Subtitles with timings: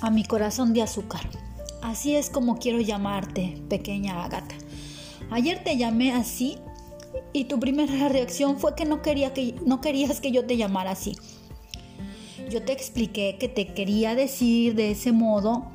[0.00, 1.22] a mi corazón de azúcar.
[1.82, 4.54] Así es como quiero llamarte, pequeña Agata.
[5.30, 6.58] Ayer te llamé así
[7.32, 10.92] y tu primera reacción fue que no, quería que no querías que yo te llamara
[10.92, 11.16] así.
[12.50, 15.70] Yo te expliqué que te quería decir de ese modo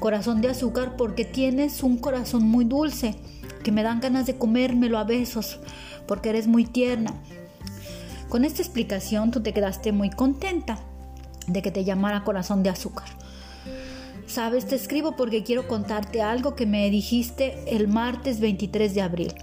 [0.00, 3.14] corazón de azúcar porque tienes un corazón muy dulce,
[3.62, 5.60] que me dan ganas de comérmelo a besos,
[6.08, 7.14] porque eres muy tierna.
[8.28, 10.80] Con esta explicación tú te quedaste muy contenta
[11.46, 13.21] de que te llamara corazón de azúcar.
[14.32, 19.34] Sabes, te escribo porque quiero contarte algo que me dijiste el martes 23 de abril,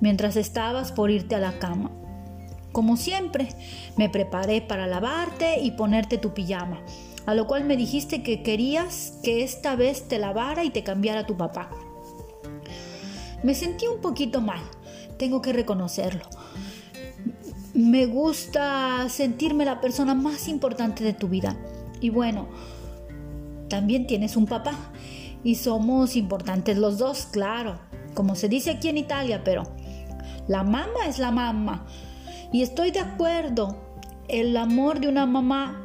[0.00, 1.90] mientras estabas por irte a la cama.
[2.70, 3.48] Como siempre,
[3.96, 6.80] me preparé para lavarte y ponerte tu pijama,
[7.26, 11.26] a lo cual me dijiste que querías que esta vez te lavara y te cambiara
[11.26, 11.70] tu papá.
[13.42, 14.60] Me sentí un poquito mal,
[15.18, 16.26] tengo que reconocerlo.
[17.74, 21.56] Me gusta sentirme la persona más importante de tu vida.
[22.00, 22.48] Y bueno,
[23.68, 24.72] también tienes un papá.
[25.44, 27.78] Y somos importantes los dos, claro.
[28.14, 29.62] Como se dice aquí en Italia, pero
[30.48, 31.86] la mamá es la mamá.
[32.52, 33.76] Y estoy de acuerdo.
[34.28, 35.80] El amor de una mamá,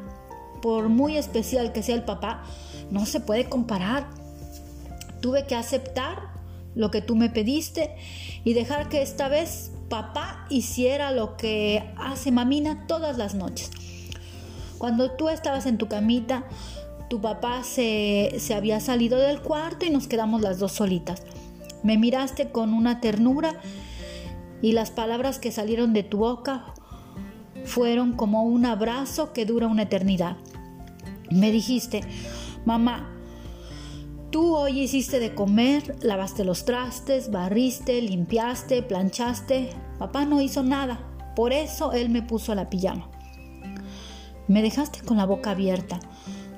[0.60, 2.42] por muy especial que sea el papá,
[2.90, 4.06] no se puede comparar.
[5.20, 6.34] Tuve que aceptar
[6.74, 7.94] lo que tú me pediste
[8.42, 13.70] y dejar que esta vez papá hiciera lo que hace mamina todas las noches.
[14.78, 16.44] Cuando tú estabas en tu camita,
[17.08, 21.22] tu papá se, se había salido del cuarto y nos quedamos las dos solitas.
[21.82, 23.60] Me miraste con una ternura
[24.62, 26.64] y las palabras que salieron de tu boca
[27.64, 30.36] fueron como un abrazo que dura una eternidad.
[31.30, 32.02] Me dijiste,
[32.64, 33.10] mamá,
[34.30, 39.70] tú hoy hiciste de comer, lavaste los trastes, barriste, limpiaste, planchaste.
[39.98, 41.00] Papá no hizo nada,
[41.36, 43.10] por eso él me puso la pijama.
[44.48, 46.00] Me dejaste con la boca abierta.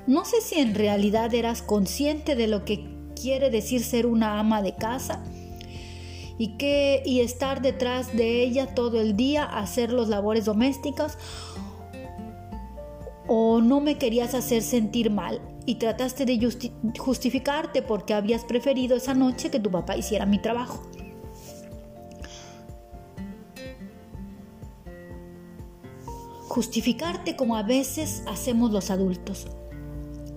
[0.07, 2.87] No sé si en realidad eras consciente de lo que
[3.19, 5.23] quiere decir ser una ama de casa
[6.37, 11.17] y que y estar detrás de ella todo el día, hacer los labores domésticas
[13.27, 16.39] o no me querías hacer sentir mal y trataste de
[16.97, 20.81] justificarte porque habías preferido esa noche que tu papá hiciera mi trabajo.
[26.57, 29.45] Justificarte como a veces hacemos los adultos.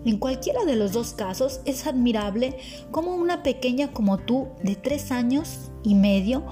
[0.04, 2.58] En cualquiera de los dos casos es admirable
[2.90, 6.44] cómo una pequeña como tú, de tres años y medio,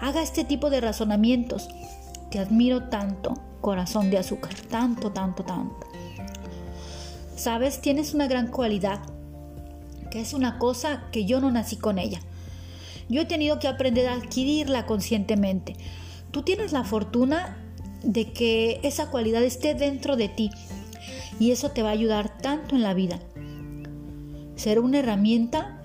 [0.00, 1.66] haga este tipo de razonamientos.
[2.30, 5.88] Te admiro tanto, corazón de azúcar, tanto, tanto, tanto.
[7.34, 9.00] Sabes, tienes una gran cualidad,
[10.12, 12.20] que es una cosa que yo no nací con ella.
[13.08, 15.74] Yo he tenido que aprender a adquirirla conscientemente.
[16.30, 17.65] Tú tienes la fortuna
[18.02, 20.50] de que esa cualidad esté dentro de ti
[21.38, 23.20] y eso te va a ayudar tanto en la vida.
[24.56, 25.82] Será una herramienta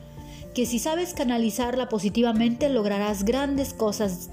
[0.54, 4.30] que si sabes canalizarla positivamente lograrás grandes cosas.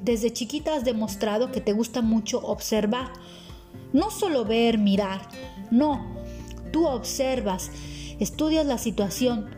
[0.00, 3.12] Desde chiquita has demostrado que te gusta mucho observar,
[3.92, 5.28] no solo ver, mirar,
[5.70, 6.14] no,
[6.72, 7.70] tú observas,
[8.18, 9.50] estudias la situación.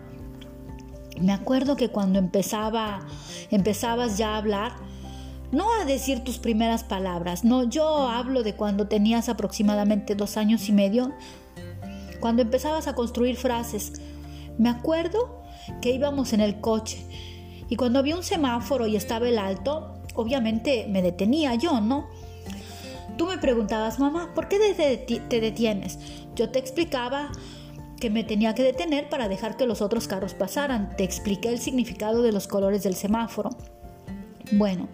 [1.20, 3.06] Me acuerdo que cuando empezaba,
[3.50, 4.72] empezabas ya a hablar,
[5.54, 10.68] no a decir tus primeras palabras, no, yo hablo de cuando tenías aproximadamente dos años
[10.68, 11.12] y medio,
[12.20, 13.92] cuando empezabas a construir frases.
[14.58, 15.42] Me acuerdo
[15.80, 17.04] que íbamos en el coche
[17.68, 22.06] y cuando había un semáforo y estaba el alto, obviamente me detenía yo, ¿no?
[23.16, 24.58] Tú me preguntabas, mamá, ¿por qué
[25.28, 25.98] te detienes?
[26.34, 27.30] Yo te explicaba
[28.00, 30.96] que me tenía que detener para dejar que los otros carros pasaran.
[30.96, 33.50] Te expliqué el significado de los colores del semáforo.
[34.52, 34.88] Bueno,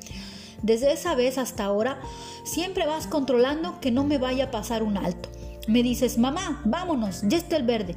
[0.63, 1.99] desde esa vez hasta ahora,
[2.45, 5.29] siempre vas controlando que no me vaya a pasar un alto.
[5.67, 7.95] Me dices, mamá, vámonos, ya está el verde.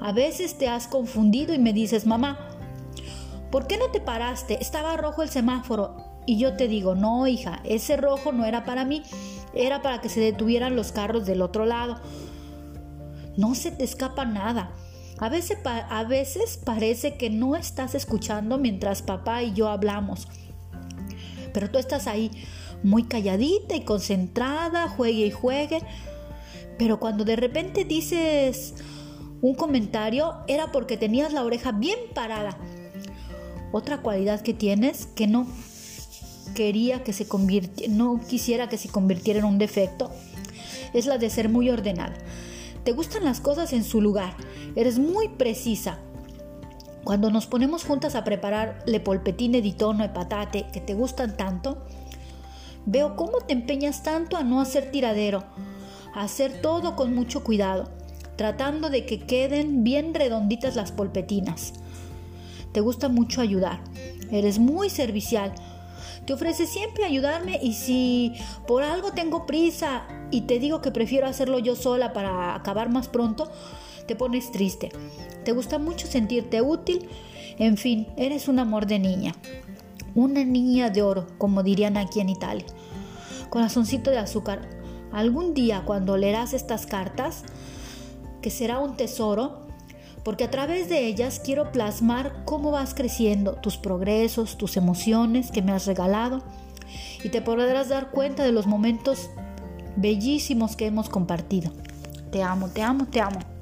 [0.00, 2.38] A veces te has confundido y me dices, mamá,
[3.50, 4.58] ¿por qué no te paraste?
[4.60, 5.96] Estaba rojo el semáforo.
[6.26, 9.02] Y yo te digo, no, hija, ese rojo no era para mí,
[9.54, 11.96] era para que se detuvieran los carros del otro lado.
[13.36, 14.72] No se te escapa nada.
[15.18, 20.28] A veces, a veces parece que no estás escuchando mientras papá y yo hablamos
[21.58, 22.30] pero tú estás ahí
[22.84, 25.82] muy calladita y concentrada, juegue y juegue.
[26.78, 28.74] Pero cuando de repente dices
[29.42, 32.56] un comentario, era porque tenías la oreja bien parada.
[33.72, 35.48] Otra cualidad que tienes que no
[36.54, 37.26] quería que se
[37.88, 40.12] no quisiera que se convirtiera en un defecto,
[40.94, 42.14] es la de ser muy ordenada.
[42.84, 44.36] Te gustan las cosas en su lugar,
[44.76, 45.98] eres muy precisa,
[47.08, 51.38] cuando nos ponemos juntas a preparar le polpetine di tono e patate que te gustan
[51.38, 51.86] tanto,
[52.84, 55.42] veo cómo te empeñas tanto a no hacer tiradero,
[56.14, 57.88] hacer todo con mucho cuidado,
[58.36, 61.72] tratando de que queden bien redonditas las polpetinas.
[62.72, 63.80] Te gusta mucho ayudar,
[64.30, 65.54] eres muy servicial,
[66.26, 68.34] te ofreces siempre ayudarme y si
[68.66, 73.08] por algo tengo prisa y te digo que prefiero hacerlo yo sola para acabar más
[73.08, 73.50] pronto,
[74.08, 74.88] te pones triste.
[75.44, 77.08] Te gusta mucho sentirte útil,
[77.58, 79.34] en fin, eres un amor de niña.
[80.14, 82.64] Una niña de oro, como dirían aquí en Italia.
[83.50, 84.68] Corazoncito de azúcar,
[85.12, 87.44] algún día cuando leerás estas cartas,
[88.40, 89.68] que será un tesoro,
[90.24, 95.62] porque a través de ellas quiero plasmar cómo vas creciendo, tus progresos, tus emociones que
[95.62, 96.42] me has regalado,
[97.22, 99.28] y te podrás dar cuenta de los momentos
[99.96, 101.72] bellísimos que hemos compartido.
[102.32, 103.57] Te amo, te amo, te amo.